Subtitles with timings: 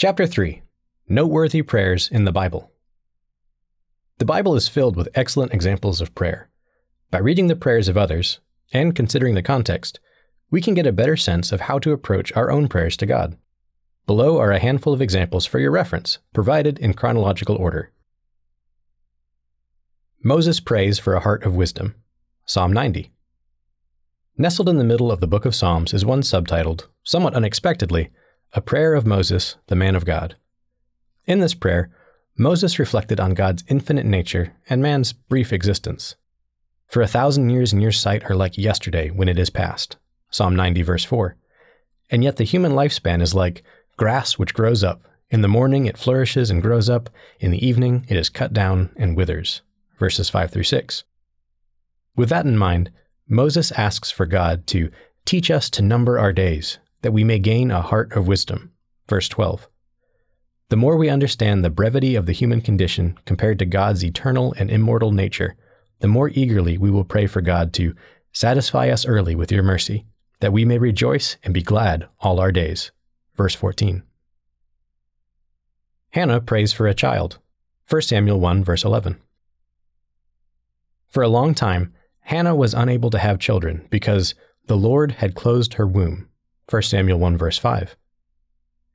[0.00, 0.62] Chapter 3
[1.10, 2.72] Noteworthy Prayers in the Bible.
[4.16, 6.48] The Bible is filled with excellent examples of prayer.
[7.10, 8.40] By reading the prayers of others,
[8.72, 10.00] and considering the context,
[10.50, 13.36] we can get a better sense of how to approach our own prayers to God.
[14.06, 17.92] Below are a handful of examples for your reference, provided in chronological order.
[20.24, 21.94] Moses prays for a heart of wisdom.
[22.46, 23.12] Psalm 90.
[24.38, 28.08] Nestled in the middle of the book of Psalms is one subtitled, somewhat unexpectedly,
[28.52, 30.34] a prayer of Moses, the man of God.
[31.24, 31.90] In this prayer,
[32.36, 36.16] Moses reflected on God's infinite nature and man's brief existence.
[36.88, 39.98] For a thousand years in your sight are like yesterday when it is past.
[40.30, 41.36] Psalm 90, verse 4.
[42.10, 43.62] And yet the human lifespan is like
[43.96, 45.02] grass which grows up.
[45.30, 47.08] In the morning it flourishes and grows up.
[47.38, 49.62] In the evening it is cut down and withers.
[50.00, 51.04] Verses 5 through 6.
[52.16, 52.90] With that in mind,
[53.28, 54.90] Moses asks for God to
[55.24, 58.72] teach us to number our days that we may gain a heart of wisdom.
[59.08, 59.68] Verse 12.
[60.68, 64.70] The more we understand the brevity of the human condition compared to God's eternal and
[64.70, 65.56] immortal nature,
[65.98, 67.94] the more eagerly we will pray for God to
[68.32, 70.06] satisfy us early with your mercy,
[70.38, 72.92] that we may rejoice and be glad all our days.
[73.34, 74.04] Verse 14.
[76.10, 77.38] Hannah prays for a child.
[77.88, 79.20] 1 Samuel 1, verse 11.
[81.08, 84.36] For a long time, Hannah was unable to have children because
[84.66, 86.28] the Lord had closed her womb.
[86.70, 87.96] 1 Samuel 1 verse 5.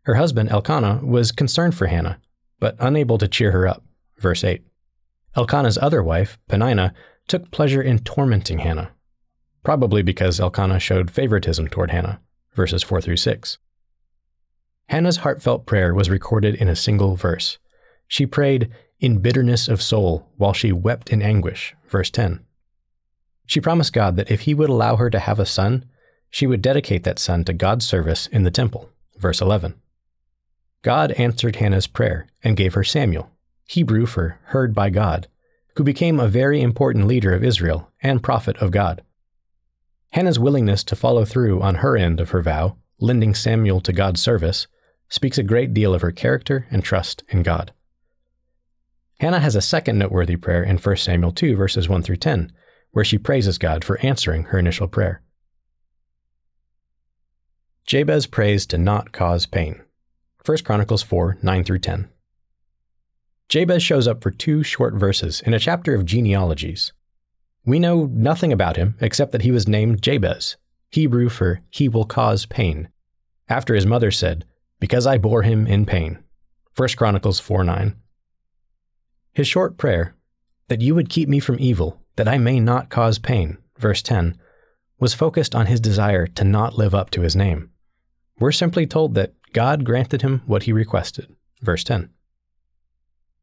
[0.04, 2.20] Her husband Elkanah was concerned for Hannah,
[2.60, 3.84] but unable to cheer her up.
[4.18, 4.64] Verse 8.
[5.36, 6.94] Elkanah's other wife, Peninnah,
[7.28, 8.92] took pleasure in tormenting Hannah,
[9.64, 12.22] probably because Elkanah showed favoritism toward Hannah.
[12.54, 13.58] Verses 4 through 6.
[14.88, 17.58] Hannah's heartfelt prayer was recorded in a single verse.
[18.08, 21.76] She prayed in bitterness of soul while she wept in anguish.
[21.88, 22.46] Verse 10.
[23.46, 25.86] She promised God that if he would allow her to have a son,
[26.36, 28.90] she would dedicate that son to God's service in the temple.
[29.18, 29.74] Verse 11.
[30.82, 33.32] God answered Hannah's prayer and gave her Samuel,
[33.64, 35.30] Hebrew for heard by God,
[35.78, 39.02] who became a very important leader of Israel and prophet of God.
[40.12, 44.22] Hannah's willingness to follow through on her end of her vow, lending Samuel to God's
[44.22, 44.68] service,
[45.08, 47.72] speaks a great deal of her character and trust in God.
[49.22, 52.52] Hannah has a second noteworthy prayer in 1 Samuel 2, verses 1 through 10,
[52.92, 55.22] where she praises God for answering her initial prayer.
[57.86, 59.80] Jabez prays to not cause pain.
[60.44, 62.10] 1 Chronicles 4 9 through 10.
[63.48, 66.94] Jabez shows up for two short verses in a chapter of genealogies.
[67.64, 70.58] We know nothing about him except that he was named Jabez,
[70.90, 72.90] Hebrew for he will cause pain,
[73.50, 74.46] after his mother said,
[74.80, 76.18] Because I bore him in pain.
[76.76, 77.96] 1 Chronicles 4 9.
[79.32, 80.16] His short prayer,
[80.70, 84.40] that you would keep me from evil, that I may not cause pain, verse 10,
[85.00, 87.70] was focused on his desire to not live up to his name.
[88.40, 91.34] We're simply told that God granted him what he requested.
[91.62, 92.10] Verse 10.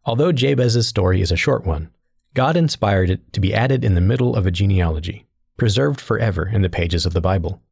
[0.04, 1.91] Although Jabez's story is a short one,
[2.34, 5.26] God inspired it to be added in the middle of a genealogy,
[5.56, 7.62] preserved forever in the pages of the Bible.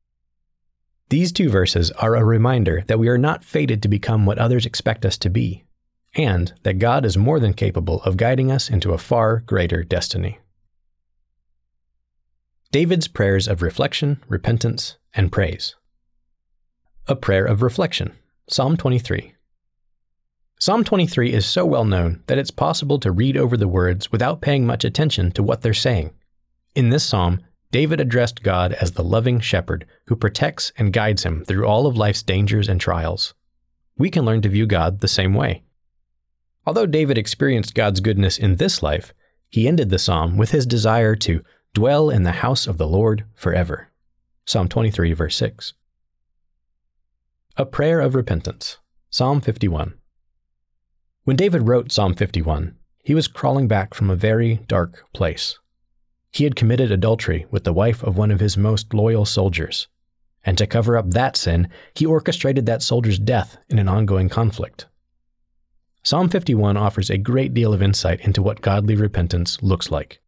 [1.08, 4.64] These two verses are a reminder that we are not fated to become what others
[4.64, 5.64] expect us to be,
[6.14, 10.38] and that God is more than capable of guiding us into a far greater destiny.
[12.70, 15.74] David's prayers of reflection, repentance, and praise.
[17.10, 18.12] A prayer of reflection.
[18.48, 19.34] Psalm 23.
[20.60, 24.40] Psalm 23 is so well known that it's possible to read over the words without
[24.40, 26.12] paying much attention to what they're saying.
[26.76, 27.40] In this psalm,
[27.72, 31.96] David addressed God as the loving shepherd who protects and guides him through all of
[31.96, 33.34] life's dangers and trials.
[33.98, 35.64] We can learn to view God the same way.
[36.64, 39.12] Although David experienced God's goodness in this life,
[39.48, 41.42] he ended the psalm with his desire to
[41.74, 43.88] dwell in the house of the Lord forever.
[44.44, 45.74] Psalm 23, verse 6.
[47.60, 48.78] A prayer of repentance.
[49.10, 49.92] Psalm 51.
[51.24, 55.58] When David wrote Psalm 51, he was crawling back from a very dark place.
[56.32, 59.88] He had committed adultery with the wife of one of his most loyal soldiers.
[60.42, 64.86] And to cover up that sin, he orchestrated that soldier's death in an ongoing conflict.
[66.02, 70.22] Psalm 51 offers a great deal of insight into what godly repentance looks like.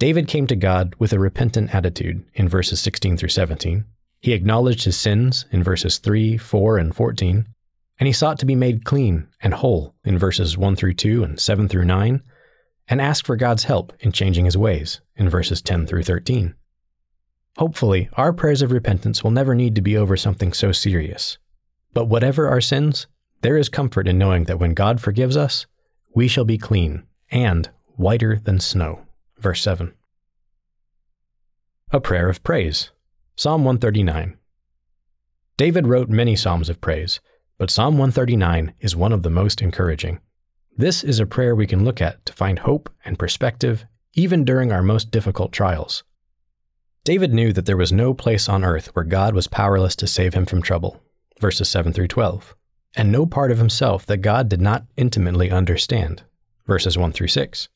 [0.00, 3.84] David came to God with a repentant attitude in verses 16 through 17,
[4.24, 7.46] he acknowledged his sins in verses 3, 4, and 14,
[7.98, 11.38] and he sought to be made clean and whole in verses 1 through 2 and
[11.38, 12.22] 7 through 9,
[12.88, 16.54] and asked for God's help in changing his ways in verses 10 through 13.
[17.58, 21.36] Hopefully, our prayers of repentance will never need to be over something so serious.
[21.92, 23.06] But whatever our sins,
[23.42, 25.66] there is comfort in knowing that when God forgives us,
[26.14, 29.00] we shall be clean and whiter than snow.
[29.38, 29.92] Verse 7.
[31.90, 32.90] A prayer of praise.
[33.36, 34.36] Psalm 139.
[35.56, 37.18] David wrote many psalms of praise,
[37.58, 40.20] but Psalm 139 is one of the most encouraging.
[40.76, 44.70] This is a prayer we can look at to find hope and perspective even during
[44.70, 46.04] our most difficult trials.
[47.02, 50.34] David knew that there was no place on earth where God was powerless to save
[50.34, 51.02] him from trouble,
[51.40, 52.54] verses 7 through 12,
[52.94, 56.22] and no part of himself that God did not intimately understand,
[56.68, 57.68] verses 1 through 6.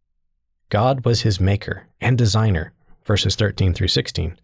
[0.69, 2.73] God was his maker and designer,
[3.05, 4.39] verses 13 through 16.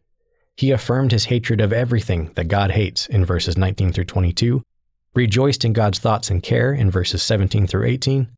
[0.57, 4.63] He affirmed his hatred of everything that God hates in verses 19 through 22,
[5.15, 8.29] rejoiced in God's thoughts and care in verses 17 through 18,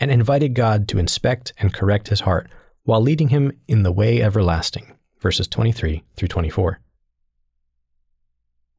[0.00, 2.50] and invited God to inspect and correct his heart
[2.84, 6.80] while leading him in the way everlasting, verses 23 through 24.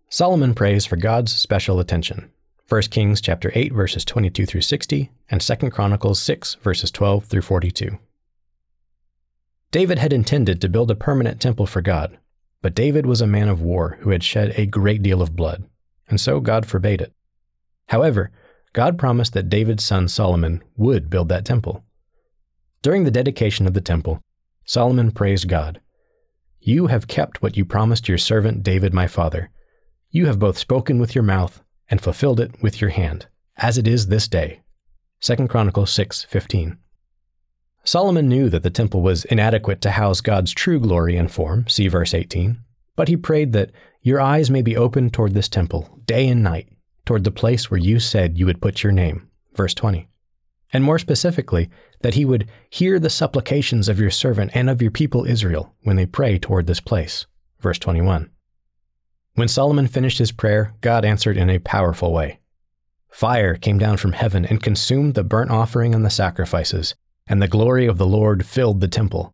[0.09, 2.29] Solomon prays for God's special attention.
[2.69, 7.41] 1 Kings chapter 8 verses 22 through 60 and 2 Chronicles 6 verses 12 through
[7.41, 7.97] 42.
[9.71, 12.17] David had intended to build a permanent temple for God,
[12.63, 15.65] but David was a man of war who had shed a great deal of blood,
[16.07, 17.13] and so God forbade it.
[17.89, 18.31] However,
[18.71, 21.83] God promised that David's son Solomon would build that temple.
[22.81, 24.21] During the dedication of the temple,
[24.63, 25.81] Solomon praised God
[26.61, 29.51] You have kept what you promised your servant David my father.
[30.09, 33.27] You have both spoken with your mouth and fulfilled it with your hand,
[33.57, 34.61] as it is this day.
[35.19, 36.77] 2 Chronicles 6:15.
[37.85, 41.87] Solomon knew that the temple was inadequate to house God's true glory and form, see
[41.87, 42.59] verse 18,
[42.95, 43.71] but he prayed that
[44.01, 46.69] your eyes may be opened toward this temple day and night
[47.05, 49.29] toward the place where you said you would put your name.
[49.55, 50.07] Verse 20.
[50.71, 51.69] And more specifically,
[52.01, 55.95] that he would hear the supplications of your servant and of your people Israel when
[55.95, 57.25] they pray toward this place.
[57.59, 58.29] Verse 21.
[59.35, 62.39] When Solomon finished his prayer, God answered in a powerful way.
[63.09, 66.95] Fire came down from heaven and consumed the burnt offering and the sacrifices,
[67.27, 69.33] and the glory of the Lord filled the temple.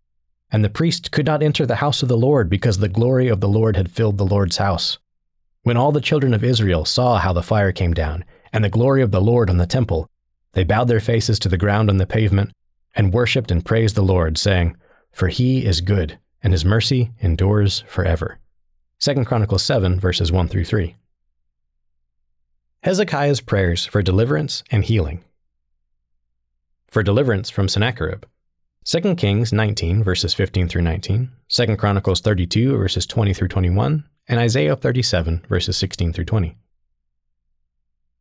[0.52, 3.40] And the priest could not enter the house of the Lord because the glory of
[3.40, 4.98] the Lord had filled the Lord's house.
[5.64, 9.02] When all the children of Israel saw how the fire came down, and the glory
[9.02, 10.08] of the Lord on the temple,
[10.54, 12.52] they bowed their faces to the ground on the pavement,
[12.96, 14.76] and worshipped and praised the Lord, saying,
[15.12, 18.40] For he is good, and his mercy endures forever.
[19.00, 20.96] 2 Chronicles 7, verses 1 through 3.
[22.84, 25.24] Hezekiah's prayers for deliverance and healing.
[26.92, 28.24] For deliverance from Sennacherib.
[28.86, 34.40] 2 Kings 19, verses 15 through 19, 2 Chronicles 32, verses 20 through 21, and
[34.40, 36.58] Isaiah 37, verses 16 through 20.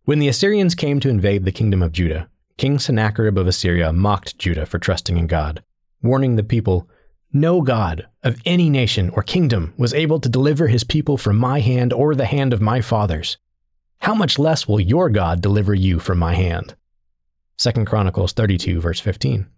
[0.04, 2.28] When the Assyrians came to invade the kingdom of Judah,
[2.58, 5.62] King Sennacherib of Assyria mocked Judah for trusting in God,
[6.02, 6.90] warning the people,
[7.32, 11.60] No God of any nation or kingdom was able to deliver his people from my
[11.60, 13.38] hand or the hand of my fathers.
[14.00, 16.74] How much less will your God deliver you from my hand?
[17.58, 19.48] 2 Chronicles 32, verse 15.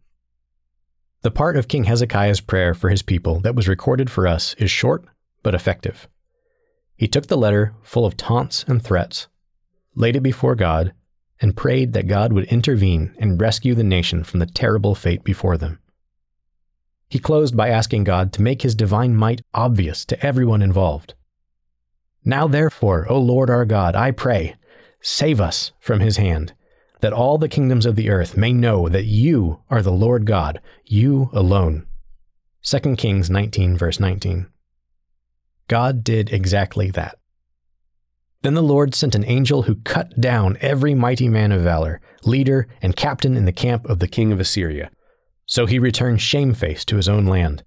[1.20, 4.70] The part of King Hezekiah's prayer for his people that was recorded for us is
[4.70, 5.04] short
[5.42, 6.08] but effective.
[6.96, 9.28] He took the letter, full of taunts and threats,
[9.94, 10.94] laid it before God,
[11.42, 15.58] and prayed that God would intervene and rescue the nation from the terrible fate before
[15.58, 15.78] them.
[17.06, 21.12] He closed by asking God to make his divine might obvious to everyone involved.
[22.24, 24.56] Now, therefore, O Lord our God, I pray,
[25.02, 26.54] save us from his hand,
[27.00, 30.60] that all the kingdoms of the earth may know that you are the Lord God,
[30.84, 31.86] you alone.
[32.62, 34.46] 2 Kings 19, verse 19.
[35.68, 37.16] God did exactly that.
[38.42, 42.68] Then the Lord sent an angel who cut down every mighty man of valor, leader,
[42.80, 44.90] and captain in the camp of the king of Assyria.
[45.46, 47.64] So he returned shamefaced to his own land.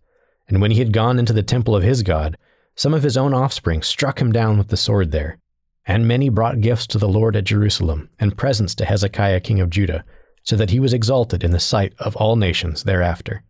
[0.47, 2.37] And when he had gone into the temple of his God,
[2.75, 5.37] some of his own offspring struck him down with the sword there.
[5.85, 9.69] And many brought gifts to the Lord at Jerusalem, and presents to Hezekiah king of
[9.69, 10.05] Judah,
[10.43, 13.43] so that he was exalted in the sight of all nations thereafter.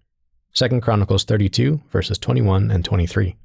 [0.55, 3.35] 2 Chronicles 32, verses 21 and 23.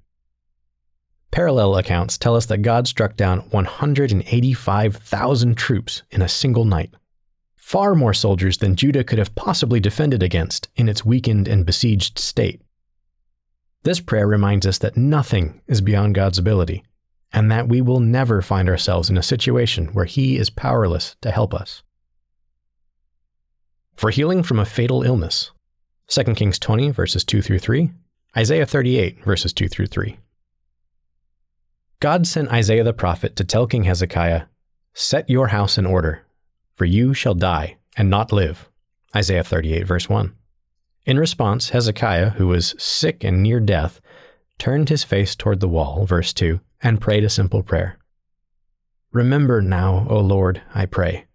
[1.31, 6.95] Parallel accounts tell us that God struck down 185,000 troops in a single night.
[7.57, 12.19] Far more soldiers than Judah could have possibly defended against in its weakened and besieged
[12.19, 12.63] state.
[13.83, 16.83] This prayer reminds us that nothing is beyond God's ability,
[17.33, 21.31] and that we will never find ourselves in a situation where He is powerless to
[21.31, 21.83] help us.
[23.95, 25.51] For healing from a fatal illness,
[26.09, 27.91] 2 Kings 20, verses 2 through 3,
[28.37, 30.19] Isaiah 38, verses 2 through 3.
[32.01, 34.43] God sent Isaiah the prophet to tell King Hezekiah,
[34.95, 36.25] Set your house in order,
[36.73, 38.69] for you shall die and not live.
[39.15, 40.33] Isaiah 38, verse 1.
[41.07, 44.01] In response, Hezekiah, who was sick and near death,
[44.59, 47.99] turned his face toward the wall, verse 2, and prayed a simple prayer.
[49.13, 51.27] Remember now, O Lord, I pray,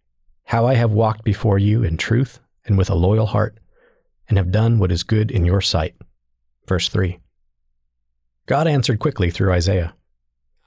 [0.46, 3.60] how I have walked before you in truth and with a loyal heart,
[4.30, 5.96] and have done what is good in your sight.
[6.68, 7.20] Verse 3.
[8.46, 9.96] God answered quickly through Isaiah.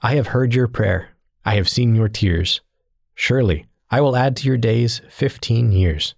[0.01, 1.09] I have heard your prayer.
[1.45, 2.61] I have seen your tears.
[3.15, 6.13] Surely I will add to your days fifteen years.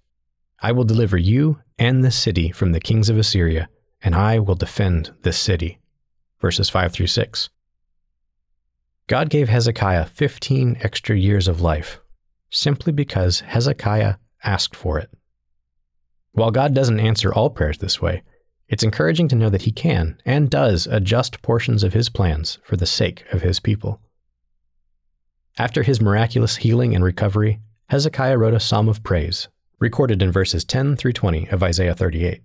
[0.62, 3.70] I will deliver you and this city from the kings of Assyria,
[4.02, 5.80] and I will defend this city.
[6.40, 7.50] Verses 5 through 6.
[9.10, 12.00] God gave Hezekiah 15 extra years of life
[12.52, 15.10] simply because Hezekiah asked for it.
[16.34, 18.22] While God doesn't answer all prayers this way,
[18.68, 22.78] it's encouraging to know that He can and does adjust portions of His plans for
[22.78, 24.00] the sake of His people.
[25.58, 29.48] After his miraculous healing and recovery, Hezekiah wrote a psalm of praise,
[29.80, 32.44] recorded in verses 10 through 20 of Isaiah 38.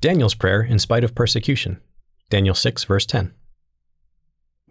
[0.00, 1.80] Daniel's prayer in spite of persecution,
[2.28, 3.32] Daniel 6, verse 10.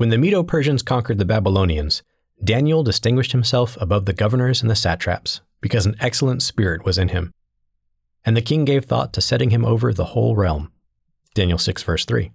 [0.01, 2.01] When the Medo Persians conquered the Babylonians,
[2.43, 7.09] Daniel distinguished himself above the governors and the satraps because an excellent spirit was in
[7.09, 7.31] him.
[8.25, 10.71] And the king gave thought to setting him over the whole realm.
[11.35, 12.31] Daniel 6, verse 3.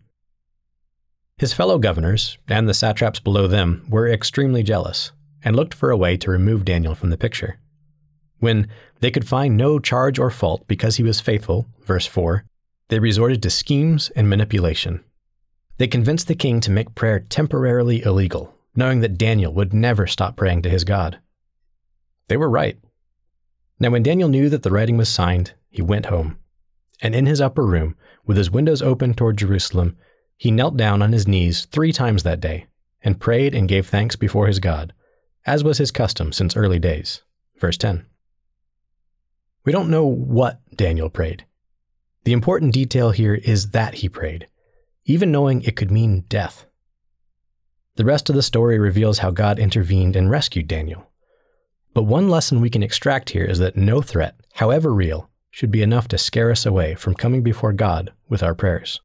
[1.39, 5.11] His fellow governors, and the satraps below them, were extremely jealous
[5.43, 7.59] and looked for a way to remove Daniel from the picture.
[8.39, 8.69] When
[9.01, 12.45] they could find no charge or fault because he was faithful, verse 4,
[12.91, 15.03] they resorted to schemes and manipulation.
[15.79, 20.37] They convinced the king to make prayer temporarily illegal, knowing that Daniel would never stop
[20.37, 21.19] praying to his God.
[22.29, 22.79] They were right.
[23.79, 26.39] Now, when Daniel knew that the writing was signed, he went home.
[27.03, 29.97] And in his upper room, with his windows open toward Jerusalem,
[30.37, 32.67] he knelt down on his knees three times that day,
[33.03, 34.95] and prayed and gave thanks before his God,
[35.45, 37.23] as was his custom since early days.
[37.59, 38.07] Verse 10.
[39.65, 41.45] We don't know what Daniel prayed.
[42.25, 44.49] The important detail here is that he prayed,
[45.07, 46.67] even knowing it could mean death.
[47.95, 51.11] The rest of the story reveals how God intervened and rescued Daniel.
[51.95, 55.81] But one lesson we can extract here is that no threat, however real, should be
[55.81, 59.01] enough to scare us away from coming before God with our prayers.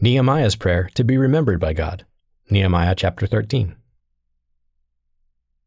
[0.00, 2.04] Nehemiah's prayer to be remembered by God.
[2.50, 3.76] Nehemiah chapter 13.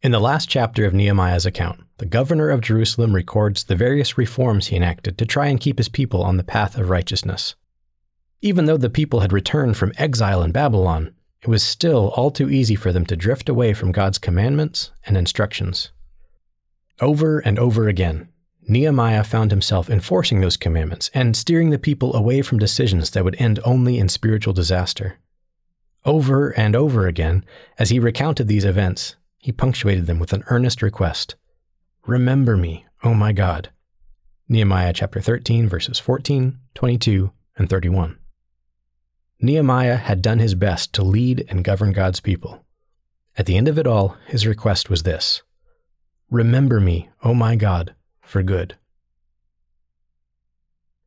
[0.01, 4.67] In the last chapter of Nehemiah's account, the governor of Jerusalem records the various reforms
[4.67, 7.55] he enacted to try and keep his people on the path of righteousness.
[8.41, 12.49] Even though the people had returned from exile in Babylon, it was still all too
[12.49, 15.91] easy for them to drift away from God's commandments and instructions.
[16.99, 18.29] Over and over again,
[18.67, 23.35] Nehemiah found himself enforcing those commandments and steering the people away from decisions that would
[23.39, 25.17] end only in spiritual disaster.
[26.03, 27.45] Over and over again,
[27.77, 31.35] as he recounted these events, he punctuated them with an earnest request
[32.07, 33.69] Remember me, O my God.
[34.49, 38.17] Nehemiah chapter 13, verses 14, 22, and 31.
[39.43, 42.63] Nehemiah had done his best to lead and govern God's people.
[43.35, 45.41] At the end of it all, his request was this
[46.29, 48.75] Remember me, O my God, for good.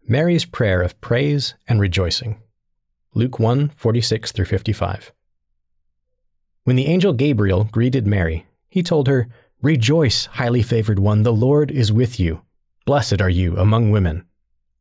[0.06, 2.40] Mary's prayer of praise and rejoicing.
[3.14, 5.12] Luke 1 46 through 55.
[6.64, 9.28] When the angel Gabriel greeted Mary, he told her,
[9.62, 12.42] Rejoice, highly favored one, the Lord is with you.
[12.84, 14.26] Blessed are you among women.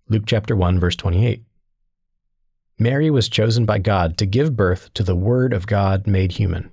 [0.10, 1.43] Luke chapter 1 verse 28.
[2.79, 6.71] Mary was chosen by God to give birth to the Word of God made human,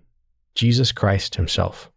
[0.54, 1.90] Jesus Christ himself.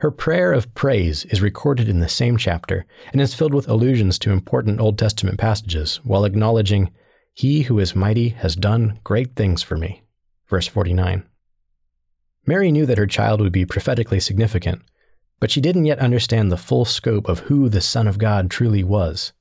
[0.00, 4.18] Her prayer of praise is recorded in the same chapter and is filled with allusions
[4.20, 6.90] to important Old Testament passages while acknowledging,
[7.34, 10.02] He who is mighty has done great things for me.
[10.48, 11.24] Verse 49.
[12.46, 14.82] Mary knew that her child would be prophetically significant,
[15.38, 18.84] but she didn't yet understand the full scope of who the Son of God truly
[18.84, 19.32] was.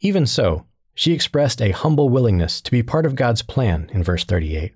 [0.00, 0.65] Even so,
[0.96, 4.72] she expressed a humble willingness to be part of God's plan in verse 38,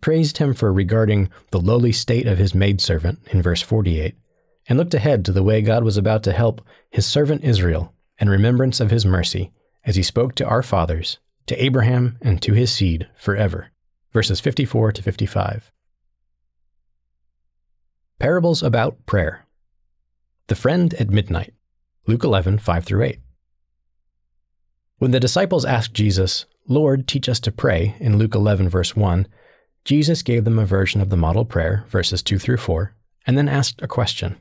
[0.00, 4.16] praised him for regarding the lowly state of his maidservant in verse 48,
[4.68, 6.60] and looked ahead to the way God was about to help
[6.90, 9.52] his servant Israel in remembrance of his mercy
[9.84, 13.70] as he spoke to our fathers, to Abraham, and to his seed forever.
[14.12, 15.70] Verses 54 to 55.
[18.18, 19.46] Parables about prayer.
[20.48, 21.54] The friend at midnight.
[22.08, 23.18] Luke 11, 5 through 8.
[25.00, 29.26] When the disciples asked Jesus, Lord, teach us to pray, in Luke 11, verse 1,
[29.82, 32.94] Jesus gave them a version of the model prayer, verses 2 through 4,
[33.26, 34.36] and then asked a question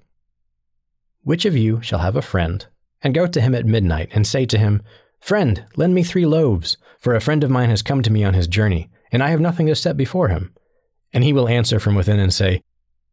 [1.23, 2.65] which of you shall have a friend,
[3.01, 4.81] and go to him at midnight, and say to him,
[5.21, 8.33] Friend, lend me three loaves, for a friend of mine has come to me on
[8.33, 10.53] his journey, and I have nothing to set before him?
[11.13, 12.63] And he will answer from within and say,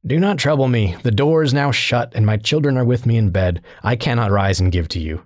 [0.04, 3.16] Do not trouble me, the door is now shut, and my children are with me
[3.16, 3.62] in bed.
[3.84, 5.24] I cannot rise and give to you.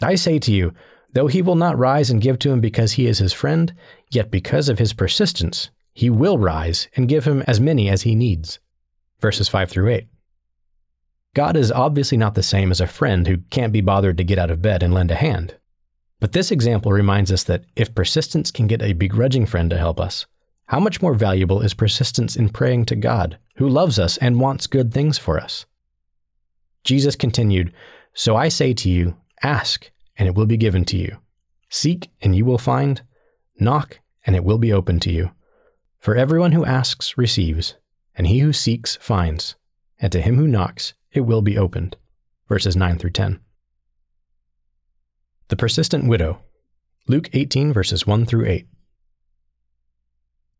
[0.00, 0.72] I say to you,
[1.16, 3.72] though he will not rise and give to him because he is his friend,
[4.10, 8.14] yet because of his persistence, he will rise and give him as many as he
[8.14, 8.58] needs.
[9.18, 10.06] Verses 5 through 8.
[11.34, 14.38] God is obviously not the same as a friend who can't be bothered to get
[14.38, 15.54] out of bed and lend a hand.
[16.20, 19.98] But this example reminds us that if persistence can get a begrudging friend to help
[19.98, 20.26] us,
[20.66, 24.66] how much more valuable is persistence in praying to God, who loves us and wants
[24.66, 25.64] good things for us?
[26.84, 27.72] Jesus continued,
[28.12, 31.18] So I say to you, ask, and it will be given to you.
[31.68, 33.02] Seek, and you will find.
[33.58, 35.30] Knock, and it will be opened to you.
[35.98, 37.74] For everyone who asks receives,
[38.14, 39.56] and he who seeks finds,
[39.98, 41.96] and to him who knocks it will be opened.
[42.48, 43.40] Verses 9 through 10.
[45.48, 46.40] The persistent widow.
[47.08, 48.66] Luke 18, verses 1 through 8.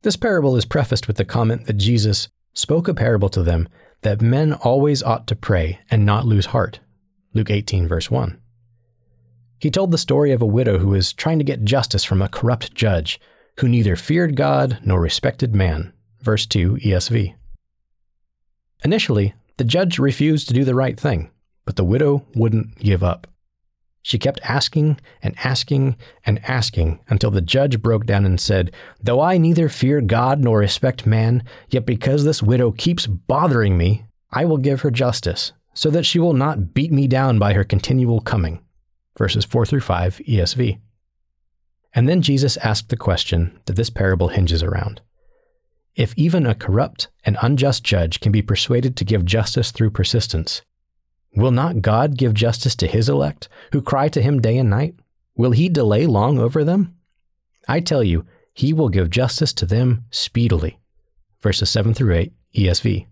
[0.02, 3.68] This parable is prefaced with the comment that Jesus spoke a parable to them
[4.02, 6.80] that men always ought to pray and not lose heart.
[7.34, 8.40] Luke 18, verse 1.
[9.58, 12.28] He told the story of a widow who was trying to get justice from a
[12.28, 13.20] corrupt judge
[13.58, 15.92] who neither feared God nor respected man.
[16.20, 17.34] Verse 2 ESV.
[18.84, 21.30] Initially, the judge refused to do the right thing,
[21.64, 23.26] but the widow wouldn't give up.
[24.02, 28.72] She kept asking and asking and asking until the judge broke down and said,
[29.02, 34.04] Though I neither fear God nor respect man, yet because this widow keeps bothering me,
[34.30, 37.64] I will give her justice, so that she will not beat me down by her
[37.64, 38.60] continual coming.
[39.16, 40.78] Verses 4 through 5 ESV.
[41.94, 45.00] And then Jesus asked the question that this parable hinges around.
[45.94, 50.62] If even a corrupt and unjust judge can be persuaded to give justice through persistence,
[51.36, 54.94] Will not God give justice to his elect, who cry to him day and night?
[55.36, 56.96] Will he delay long over them?
[57.68, 60.80] I tell you, he will give justice to them speedily.
[61.42, 63.06] Verses 7 through 8, ESV.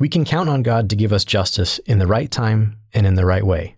[0.00, 3.14] We can count on God to give us justice in the right time and in
[3.14, 3.76] the right way.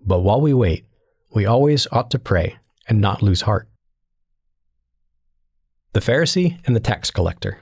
[0.00, 0.86] But while we wait,
[1.34, 3.68] we always ought to pray and not lose heart.
[5.92, 7.58] The Pharisee and the tax collector.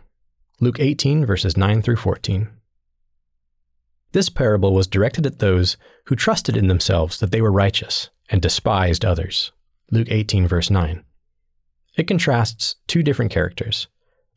[0.61, 2.49] Luke 18, verses 9 through 14.
[4.13, 5.77] This parable was directed at those
[6.07, 9.53] who trusted in themselves that they were righteous and despised others.
[9.91, 11.05] Luke 18, verse 9.
[11.97, 13.89] It contrasts two different characters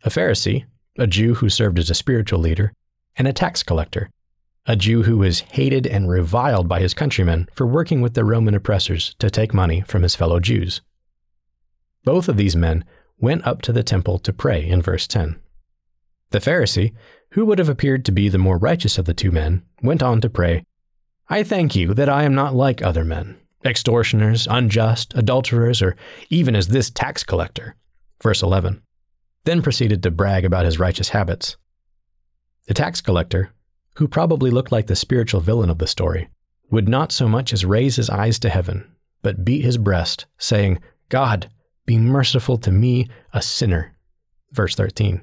[0.03, 0.65] a Pharisee,
[0.97, 2.73] a Jew who served as a spiritual leader,
[3.17, 4.09] and a tax collector,
[4.69, 8.55] a Jew who was hated and reviled by his countrymen for working with the Roman
[8.55, 10.79] oppressors to take money from his fellow Jews.
[12.05, 12.85] Both of these men
[13.17, 15.37] went up to the temple to pray in verse 10.
[16.29, 16.93] The Pharisee
[17.31, 20.21] who would have appeared to be the more righteous of the two men, went on
[20.21, 20.63] to pray,
[21.27, 25.95] I thank you that I am not like other men, extortioners, unjust, adulterers, or
[26.29, 27.75] even as this tax collector.
[28.21, 28.81] Verse 11.
[29.45, 31.55] Then proceeded to brag about his righteous habits.
[32.67, 33.51] The tax collector,
[33.99, 36.29] who probably looked like the spiritual villain of the story,
[36.71, 38.89] would not so much as raise his eyes to heaven,
[39.21, 41.49] but beat his breast, saying, God,
[41.85, 43.93] be merciful to me, a sinner.
[44.53, 45.21] Verse 13.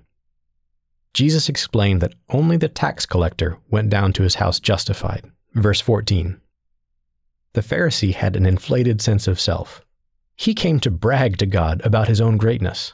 [1.15, 5.25] Jesus explained that only the tax collector went down to his house justified.
[5.55, 6.39] Verse 14.
[7.55, 9.81] The Pharisee had an inflated sense of self.
[10.35, 12.93] He came to brag to God about his own greatness.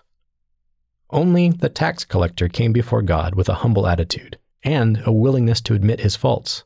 [1.11, 5.75] Only the tax collector came before God with a humble attitude and a willingness to
[5.75, 6.65] admit his faults.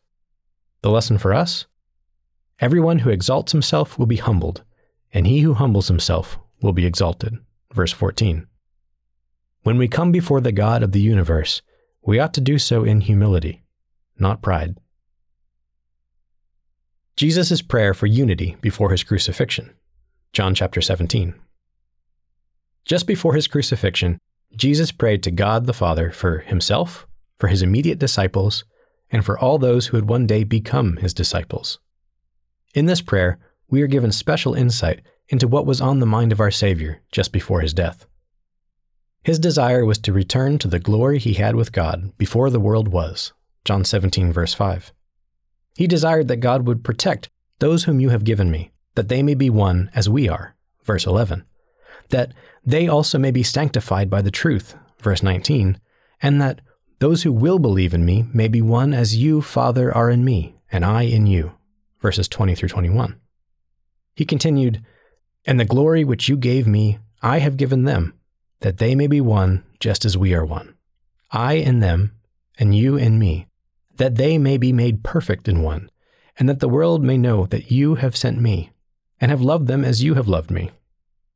[0.82, 1.66] The lesson for us?
[2.60, 4.62] Everyone who exalts himself will be humbled,
[5.12, 7.38] and he who humbles himself will be exalted.
[7.72, 8.46] Verse 14.
[9.62, 11.60] When we come before the God of the universe,
[12.02, 13.64] we ought to do so in humility,
[14.18, 14.78] not pride.
[17.16, 19.74] Jesus' prayer for unity before his crucifixion.
[20.32, 21.34] John chapter 17.
[22.84, 24.18] Just before his crucifixion,
[24.54, 27.05] Jesus prayed to God the Father for himself,
[27.38, 28.64] for his immediate disciples,
[29.10, 31.78] and for all those who would one day become his disciples.
[32.74, 36.40] In this prayer, we are given special insight into what was on the mind of
[36.40, 38.06] our Savior just before his death.
[39.22, 42.88] His desire was to return to the glory he had with God before the world
[42.88, 43.32] was.
[43.64, 44.92] John 17, verse 5.
[45.76, 49.34] He desired that God would protect those whom you have given me, that they may
[49.34, 50.54] be one as we are.
[50.84, 51.44] Verse 11.
[52.10, 52.32] That
[52.64, 54.76] they also may be sanctified by the truth.
[55.00, 55.80] Verse 19.
[56.22, 56.60] And that
[56.98, 60.56] those who will believe in me may be one as you, Father, are in me,
[60.72, 61.52] and I in you.
[62.00, 63.18] Verses 20 through 21.
[64.14, 64.82] He continued,
[65.44, 68.14] And the glory which you gave me, I have given them
[68.60, 70.74] that they may be one just as we are one.
[71.30, 72.14] I in them,
[72.58, 73.46] and you in me,
[73.96, 75.90] that they may be made perfect in one,
[76.38, 78.70] and that the world may know that you have sent me,
[79.20, 80.70] and have loved them as you have loved me.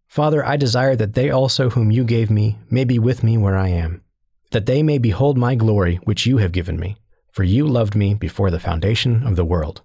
[0.06, 3.56] Father, I desire that they also whom you gave me may be with me where
[3.56, 4.02] I am,
[4.50, 6.96] that they may behold my glory which you have given me,
[7.32, 9.82] for you loved me before the foundation of the world.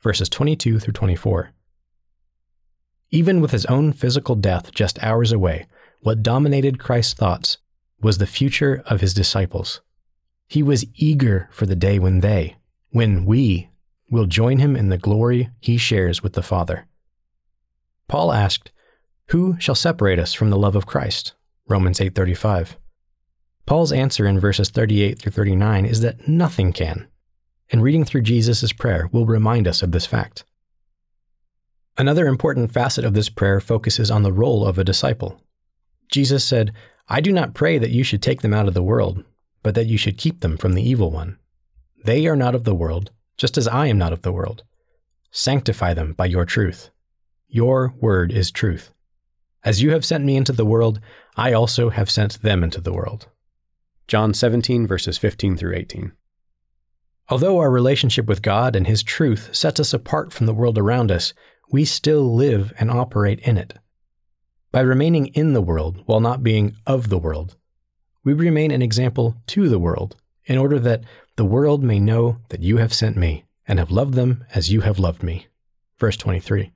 [0.00, 1.50] Verses 22 through 24.
[3.10, 5.66] Even with his own physical death just hours away,
[6.00, 7.58] what dominated Christ's thoughts
[8.00, 9.80] was the future of his disciples.
[10.46, 12.56] He was eager for the day when they,
[12.90, 13.70] when we,
[14.10, 16.86] will join him in the glory he shares with the Father.
[18.08, 18.72] Paul asked,
[19.28, 21.34] Who shall separate us from the love of Christ?
[21.66, 22.76] Romans 8:35.
[23.68, 27.06] Paul's answer in verses 38 through 39 is that nothing can.
[27.70, 30.46] And reading through Jesus' prayer will remind us of this fact.
[31.98, 35.42] Another important facet of this prayer focuses on the role of a disciple.
[36.10, 36.72] Jesus said,
[37.10, 39.22] I do not pray that you should take them out of the world,
[39.62, 41.38] but that you should keep them from the evil one.
[42.02, 44.62] They are not of the world, just as I am not of the world.
[45.30, 46.88] Sanctify them by your truth.
[47.48, 48.92] Your word is truth.
[49.62, 51.00] As you have sent me into the world,
[51.36, 53.28] I also have sent them into the world.
[54.08, 56.12] John 17, verses 15 through 18.
[57.28, 61.12] Although our relationship with God and His truth sets us apart from the world around
[61.12, 61.34] us,
[61.70, 63.74] we still live and operate in it.
[64.72, 67.56] By remaining in the world while not being of the world,
[68.24, 70.16] we remain an example to the world
[70.46, 71.04] in order that
[71.36, 74.80] the world may know that you have sent me and have loved them as you
[74.80, 75.48] have loved me.
[75.98, 76.72] Verse 23.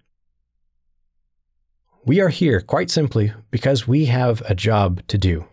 [2.05, 5.47] We are here quite simply because we have a job to do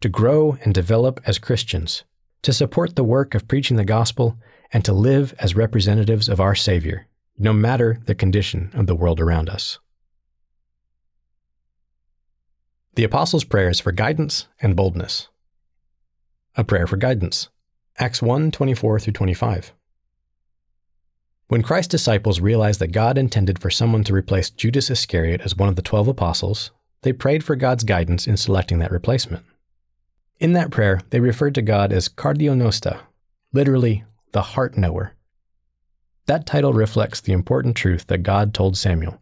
[0.00, 2.04] to grow and develop as Christians,
[2.42, 4.36] to support the work of preaching the gospel,
[4.72, 7.06] and to live as representatives of our Savior,
[7.38, 9.78] no matter the condition of the world around us.
[12.94, 15.28] The Apostles' Prayers for Guidance and Boldness.
[16.56, 17.48] A Prayer for Guidance.
[17.98, 19.72] Acts 1 24 through 25.
[21.48, 25.68] When Christ's disciples realized that God intended for someone to replace Judas Iscariot as one
[25.70, 29.44] of the twelve apostles, they prayed for God's guidance in selecting that replacement.
[30.40, 33.00] In that prayer, they referred to God as Kardiognosta,
[33.52, 35.14] literally, the heart knower.
[36.26, 39.20] That title reflects the important truth that God told Samuel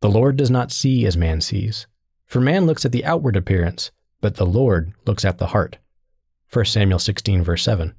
[0.00, 1.86] The Lord does not see as man sees.
[2.26, 5.78] For man looks at the outward appearance, but the Lord looks at the heart.
[6.52, 7.94] 1 Samuel 16, verse 7.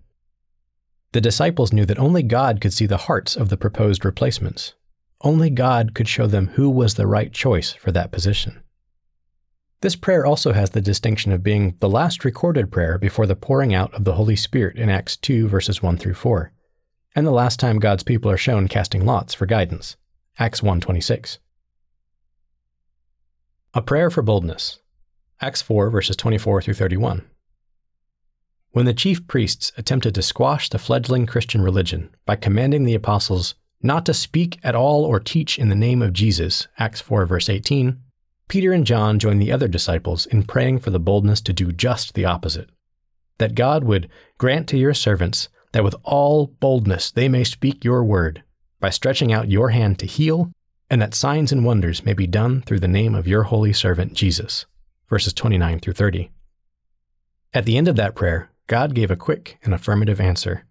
[1.11, 4.73] The disciples knew that only God could see the hearts of the proposed replacements.
[5.21, 8.61] Only God could show them who was the right choice for that position.
[9.81, 13.75] This prayer also has the distinction of being the last recorded prayer before the pouring
[13.75, 16.51] out of the Holy Spirit in Acts 2, verses 1 through 4,
[17.15, 19.95] and the last time God's people are shown casting lots for guidance,
[20.39, 21.37] Acts 1:26.
[23.75, 24.79] A prayer for boldness,
[25.41, 27.23] Acts 4, verses 24 through 31.
[28.71, 33.53] When the chief priests attempted to squash the fledgling Christian religion by commanding the apostles
[33.83, 37.47] not to speak at all or teach in the name of Jesus, Acts 4, verse
[37.47, 37.99] 18,
[38.47, 42.13] Peter and John join the other disciples in praying for the boldness to do just
[42.13, 42.69] the opposite
[43.37, 48.03] that God would grant to your servants that with all boldness they may speak your
[48.03, 48.43] word
[48.79, 50.51] by stretching out your hand to heal,
[50.89, 54.13] and that signs and wonders may be done through the name of your holy servant
[54.13, 54.65] Jesus.
[55.09, 56.31] Verses 29 through 30.
[57.53, 60.65] At the end of that prayer, God gave a quick and affirmative answer.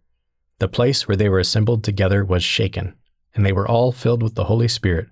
[0.58, 2.94] The place where they were assembled together was shaken,
[3.34, 5.08] and they were all filled with the Holy Spirit,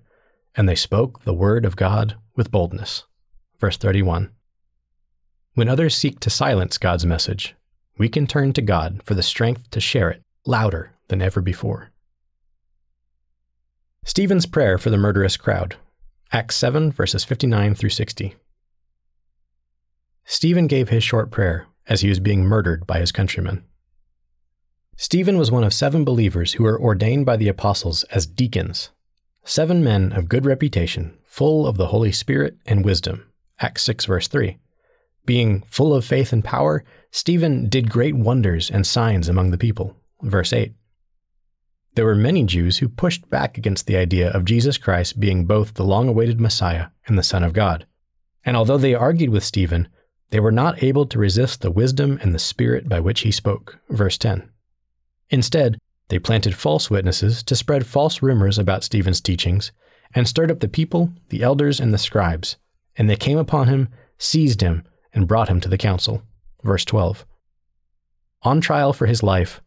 [0.55, 3.03] and they spoke the word of God with boldness.
[3.59, 4.31] Verse 31.
[5.53, 7.55] When others seek to silence God's message,
[7.97, 11.91] we can turn to God for the strength to share it louder than ever before.
[14.03, 15.77] Stephen's prayer for the murderous crowd,
[16.31, 18.35] Acts 7, verses 59 through 60.
[20.25, 23.63] Stephen gave his short prayer as he was being murdered by his countrymen.
[24.97, 28.89] Stephen was one of seven believers who were ordained by the apostles as deacons,
[29.45, 33.25] seven men of good reputation full of the Holy Spirit and wisdom.
[33.59, 34.57] Acts 6, verse 3.
[35.25, 39.95] Being full of faith and power, Stephen did great wonders and signs among the people.
[40.21, 40.73] Verse 8.
[41.95, 45.73] There were many Jews who pushed back against the idea of Jesus Christ being both
[45.73, 47.85] the long awaited Messiah and the Son of God.
[48.43, 49.87] And although they argued with Stephen,
[50.29, 53.79] they were not able to resist the wisdom and the spirit by which he spoke.
[53.89, 54.49] Verse 10.
[55.29, 55.77] Instead,
[56.09, 59.71] they planted false witnesses to spread false rumors about Stephen's teachings
[60.13, 62.57] and stirred up the people, the elders, and the scribes.
[62.95, 66.21] And they came upon him, seized him, and brought him to the council.
[66.63, 67.25] Verse 12.
[68.43, 69.61] On trial for his life,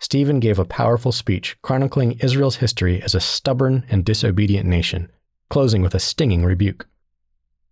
[0.00, 5.10] Stephen gave a powerful speech chronicling Israel's history as a stubborn and disobedient nation,
[5.48, 6.86] closing with a stinging rebuke.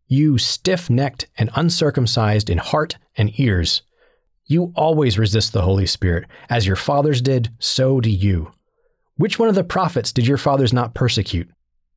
[0.07, 3.83] You stiff necked and uncircumcised in heart and ears,
[4.53, 6.27] you always resist the Holy Spirit.
[6.49, 8.53] As your fathers did, so do you.
[9.17, 11.51] Which one of the prophets did your fathers not persecute?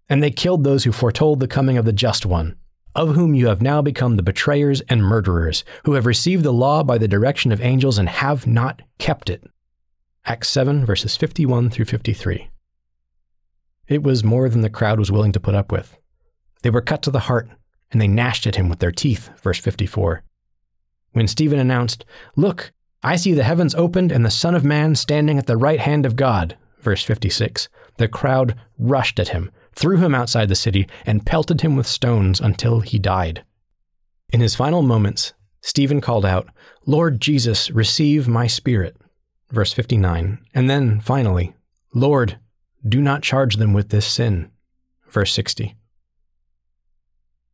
[0.10, 2.56] And they killed those who foretold the coming of the Just One,
[2.96, 6.84] of whom you have now become the betrayers and murderers, who have received the law
[6.84, 9.44] by the direction of angels and have not kept it.
[10.26, 12.50] Acts 7, verses 51 through 53.
[13.88, 15.98] It was more than the crowd was willing to put up with.
[16.64, 17.50] They were cut to the heart,
[17.92, 20.24] and they gnashed at him with their teeth, verse 54.
[21.16, 22.72] When Stephen announced, Look,
[23.04, 26.06] I see the heavens opened and the Son of Man standing at the right hand
[26.06, 31.26] of God, verse 56, the crowd rushed at him threw him outside the city, and
[31.26, 33.44] pelted him with stones until he died.
[34.32, 36.48] In his final moments, Stephen called out,
[36.86, 38.96] Lord Jesus, receive my spirit.
[39.52, 40.40] Verse 59.
[40.54, 41.54] And then, finally,
[41.94, 42.40] Lord,
[42.88, 44.52] do not charge them with this sin.
[45.10, 45.76] Verse 60.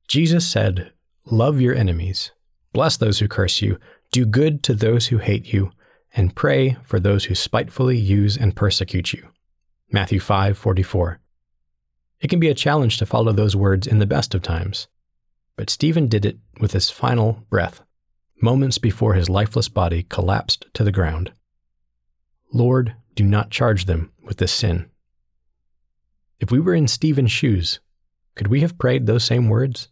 [0.08, 0.91] Jesus said,
[1.26, 2.32] Love your enemies,
[2.73, 3.77] bless those who curse you,
[4.12, 5.71] do good to those who hate you,
[6.13, 9.29] and pray for those who spitefully use and persecute you.
[9.91, 11.19] Matthew 5:44.
[12.19, 14.88] It can be a challenge to follow those words in the best of times,
[15.55, 17.81] but Stephen did it with his final breath,
[18.41, 21.31] moments before his lifeless body collapsed to the ground.
[22.53, 24.89] Lord, do not charge them with this sin.
[26.39, 27.79] If we were in Stephen's shoes,
[28.36, 29.89] could we have prayed those same words?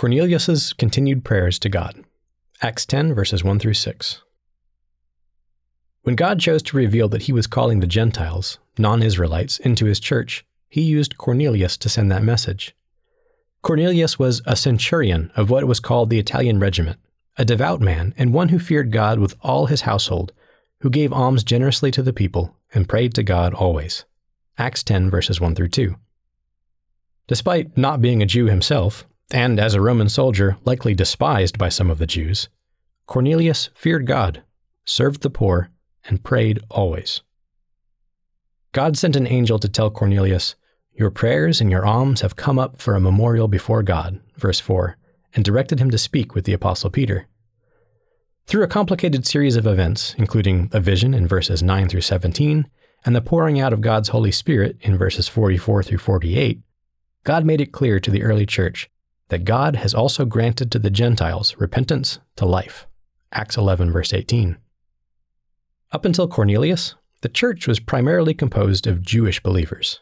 [0.00, 2.06] Cornelius's continued prayers to God.
[2.62, 4.22] Acts 10 verses 1 through 6.
[6.04, 10.42] When God chose to reveal that he was calling the Gentiles, non-Israelites, into his church,
[10.70, 12.74] he used Cornelius to send that message.
[13.60, 16.98] Cornelius was a centurion of what was called the Italian regiment,
[17.36, 20.32] a devout man and one who feared God with all his household,
[20.80, 24.06] who gave alms generously to the people and prayed to God always.
[24.56, 25.94] Acts 10 verses 1 through 2.
[27.26, 31.90] Despite not being a Jew himself, and as a Roman soldier likely despised by some
[31.90, 32.48] of the Jews,
[33.06, 34.42] Cornelius feared God,
[34.84, 35.70] served the poor,
[36.04, 37.22] and prayed always.
[38.72, 40.54] God sent an angel to tell Cornelius,
[40.92, 44.96] Your prayers and your alms have come up for a memorial before God, verse 4,
[45.34, 47.26] and directed him to speak with the Apostle Peter.
[48.46, 52.68] Through a complicated series of events, including a vision in verses 9 through 17,
[53.04, 56.60] and the pouring out of God's Holy Spirit in verses 44 through 48,
[57.24, 58.90] God made it clear to the early church
[59.30, 62.86] that God has also granted to the Gentiles repentance to life.
[63.32, 64.58] Acts 11, verse 18.
[65.92, 70.00] Up until Cornelius, the church was primarily composed of Jewish believers.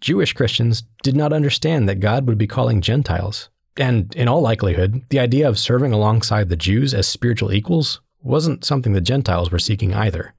[0.00, 5.02] Jewish Christians did not understand that God would be calling Gentiles, and in all likelihood,
[5.10, 9.58] the idea of serving alongside the Jews as spiritual equals wasn't something the Gentiles were
[9.58, 10.34] seeking either.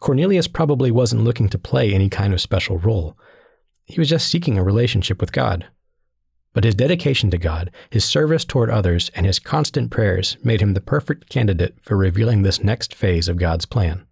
[0.00, 3.18] Cornelius probably wasn't looking to play any kind of special role.
[3.84, 5.66] He was just seeking a relationship with God.
[6.54, 10.74] But his dedication to God, his service toward others, and his constant prayers made him
[10.74, 14.06] the perfect candidate for revealing this next phase of God's plan.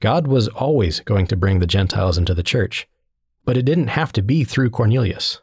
[0.00, 2.88] God was always going to bring the Gentiles into the church,
[3.44, 5.40] but it didn't have to be through Cornelius.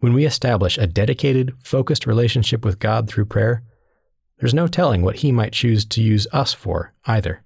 [0.00, 3.62] When we establish a dedicated, focused relationship with God through prayer,
[4.38, 7.44] there's no telling what He might choose to use us for either.